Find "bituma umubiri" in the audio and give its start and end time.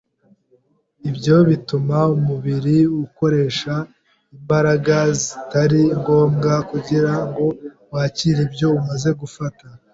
1.49-2.77